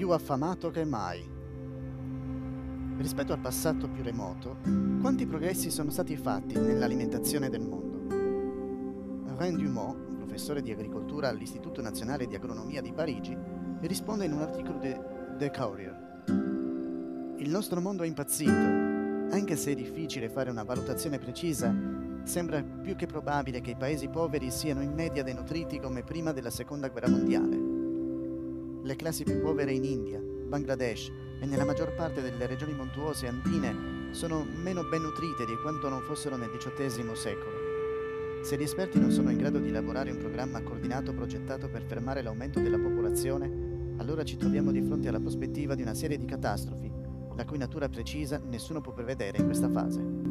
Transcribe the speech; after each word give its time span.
più 0.00 0.08
affamato 0.12 0.70
che 0.70 0.86
mai. 0.86 1.22
Rispetto 2.96 3.34
al 3.34 3.38
passato 3.38 3.86
più 3.86 4.02
remoto, 4.02 4.56
quanti 4.98 5.26
progressi 5.26 5.70
sono 5.70 5.90
stati 5.90 6.16
fatti 6.16 6.54
nell'alimentazione 6.54 7.50
del 7.50 7.60
mondo? 7.60 9.28
Alain 9.28 9.58
Dumont, 9.58 10.16
professore 10.16 10.62
di 10.62 10.70
agricoltura 10.70 11.28
all'Istituto 11.28 11.82
Nazionale 11.82 12.26
di 12.26 12.34
Agronomia 12.34 12.80
di 12.80 12.94
Parigi, 12.94 13.36
risponde 13.80 14.24
in 14.24 14.32
un 14.32 14.40
articolo 14.40 14.78
di 14.78 14.96
The 15.36 15.50
Courier. 15.50 16.22
Il 17.36 17.50
nostro 17.50 17.82
mondo 17.82 18.02
è 18.02 18.06
impazzito. 18.06 18.52
Anche 18.52 19.54
se 19.54 19.72
è 19.72 19.74
difficile 19.74 20.30
fare 20.30 20.48
una 20.48 20.64
valutazione 20.64 21.18
precisa, 21.18 21.76
sembra 22.22 22.62
più 22.62 22.96
che 22.96 23.04
probabile 23.04 23.60
che 23.60 23.72
i 23.72 23.76
paesi 23.76 24.08
poveri 24.08 24.50
siano 24.50 24.80
in 24.80 24.94
media 24.94 25.22
denutriti 25.22 25.78
come 25.78 26.02
prima 26.02 26.32
della 26.32 26.48
seconda 26.48 26.88
guerra 26.88 27.10
mondiale. 27.10 27.69
Le 28.82 28.96
classi 28.96 29.24
più 29.24 29.40
povere 29.40 29.72
in 29.72 29.84
India, 29.84 30.20
Bangladesh 30.20 31.12
e 31.40 31.46
nella 31.46 31.66
maggior 31.66 31.94
parte 31.94 32.22
delle 32.22 32.46
regioni 32.46 32.72
montuose 32.72 33.26
andine 33.26 34.12
sono 34.12 34.42
meno 34.42 34.82
ben 34.88 35.02
nutrite 35.02 35.44
di 35.44 35.54
quanto 35.60 35.88
non 35.90 36.00
fossero 36.00 36.36
nel 36.36 36.50
XVIII 36.50 37.14
secolo. 37.14 37.58
Se 38.42 38.56
gli 38.56 38.62
esperti 38.62 38.98
non 38.98 39.10
sono 39.10 39.30
in 39.30 39.36
grado 39.36 39.58
di 39.58 39.68
elaborare 39.68 40.10
un 40.10 40.16
programma 40.16 40.62
coordinato 40.62 41.12
progettato 41.12 41.68
per 41.68 41.82
fermare 41.82 42.22
l'aumento 42.22 42.58
della 42.58 42.78
popolazione, 42.78 43.94
allora 43.98 44.24
ci 44.24 44.38
troviamo 44.38 44.72
di 44.72 44.80
fronte 44.80 45.08
alla 45.08 45.20
prospettiva 45.20 45.74
di 45.74 45.82
una 45.82 45.94
serie 45.94 46.16
di 46.16 46.24
catastrofi, 46.24 46.90
la 47.36 47.44
cui 47.44 47.58
natura 47.58 47.90
precisa 47.90 48.40
nessuno 48.42 48.80
può 48.80 48.92
prevedere 48.92 49.38
in 49.38 49.44
questa 49.44 49.68
fase. 49.68 50.29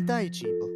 Unità 0.00 0.20
e 0.20 0.30
cibo. 0.30 0.66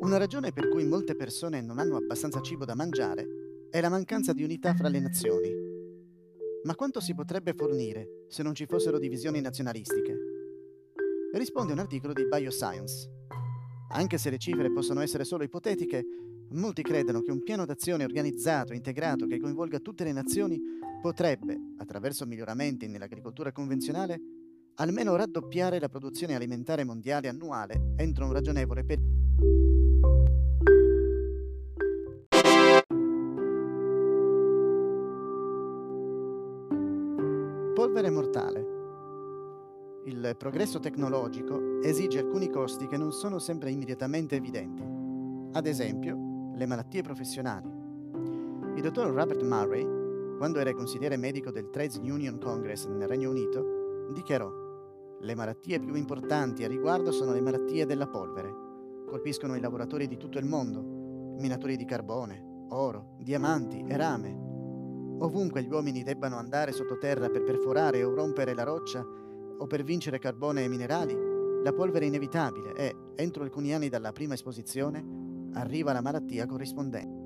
Una 0.00 0.16
ragione 0.16 0.50
per 0.50 0.70
cui 0.70 0.86
molte 0.86 1.14
persone 1.14 1.60
non 1.60 1.78
hanno 1.78 1.98
abbastanza 1.98 2.40
cibo 2.40 2.64
da 2.64 2.74
mangiare 2.74 3.68
è 3.68 3.82
la 3.82 3.90
mancanza 3.90 4.32
di 4.32 4.42
unità 4.42 4.72
fra 4.72 4.88
le 4.88 4.98
nazioni. 4.98 5.50
Ma 6.62 6.74
quanto 6.74 7.00
si 7.00 7.14
potrebbe 7.14 7.52
fornire 7.52 8.24
se 8.28 8.42
non 8.42 8.54
ci 8.54 8.64
fossero 8.64 8.98
divisioni 8.98 9.42
nazionalistiche? 9.42 10.16
Risponde 11.34 11.74
un 11.74 11.80
articolo 11.80 12.14
di 12.14 12.26
Bioscience. 12.26 13.10
Anche 13.90 14.16
se 14.16 14.30
le 14.30 14.38
cifre 14.38 14.72
possono 14.72 15.02
essere 15.02 15.24
solo 15.24 15.44
ipotetiche, 15.44 16.02
molti 16.52 16.80
credono 16.80 17.20
che 17.20 17.30
un 17.30 17.42
piano 17.42 17.66
d'azione 17.66 18.04
organizzato, 18.04 18.72
integrato, 18.72 19.26
che 19.26 19.38
coinvolga 19.38 19.80
tutte 19.80 20.04
le 20.04 20.12
nazioni, 20.12 20.58
potrebbe, 21.02 21.74
attraverso 21.76 22.24
miglioramenti 22.24 22.88
nell'agricoltura 22.88 23.52
convenzionale, 23.52 24.18
almeno 24.76 25.16
raddoppiare 25.16 25.78
la 25.78 25.88
produzione 25.88 26.34
alimentare 26.34 26.84
mondiale 26.84 27.28
annuale 27.28 27.92
entro 27.96 28.26
un 28.26 28.32
ragionevole 28.32 28.84
periodo. 28.84 29.20
Polvere 37.74 38.10
mortale. 38.10 38.70
Il 40.04 40.34
progresso 40.38 40.78
tecnologico 40.78 41.80
esige 41.82 42.18
alcuni 42.20 42.48
costi 42.48 42.86
che 42.86 42.96
non 42.96 43.12
sono 43.12 43.38
sempre 43.38 43.70
immediatamente 43.70 44.36
evidenti. 44.36 44.82
Ad 45.52 45.66
esempio, 45.66 46.52
le 46.54 46.66
malattie 46.66 47.02
professionali. 47.02 47.68
Il 48.74 48.82
dottor 48.82 49.12
Robert 49.12 49.42
Murray, 49.42 49.86
quando 50.38 50.58
era 50.58 50.72
consigliere 50.72 51.16
medico 51.16 51.50
del 51.50 51.70
Trades 51.70 51.96
Union 51.96 52.38
Congress 52.38 52.86
nel 52.86 53.08
Regno 53.08 53.30
Unito, 53.30 54.08
dichiarò 54.12 54.61
le 55.22 55.34
malattie 55.36 55.78
più 55.78 55.94
importanti 55.94 56.64
a 56.64 56.68
riguardo 56.68 57.12
sono 57.12 57.32
le 57.32 57.40
malattie 57.40 57.86
della 57.86 58.08
polvere. 58.08 58.52
Colpiscono 59.06 59.54
i 59.54 59.60
lavoratori 59.60 60.08
di 60.08 60.16
tutto 60.16 60.38
il 60.38 60.44
mondo, 60.44 60.82
minatori 61.38 61.76
di 61.76 61.84
carbone, 61.84 62.66
oro, 62.70 63.14
diamanti 63.18 63.84
e 63.86 63.96
rame. 63.96 64.36
Ovunque 65.20 65.62
gli 65.62 65.70
uomini 65.70 66.02
debbano 66.02 66.36
andare 66.36 66.72
sottoterra 66.72 67.28
per 67.28 67.44
perforare 67.44 68.02
o 68.02 68.12
rompere 68.12 68.52
la 68.52 68.64
roccia 68.64 69.00
o 69.58 69.66
per 69.66 69.84
vincere 69.84 70.18
carbone 70.18 70.64
e 70.64 70.68
minerali, 70.68 71.16
la 71.62 71.72
polvere 71.72 72.06
è 72.06 72.08
inevitabile 72.08 72.74
e, 72.74 72.96
entro 73.14 73.44
alcuni 73.44 73.72
anni 73.72 73.88
dalla 73.88 74.10
prima 74.10 74.34
esposizione, 74.34 75.50
arriva 75.52 75.92
la 75.92 76.00
malattia 76.00 76.46
corrispondente. 76.46 77.21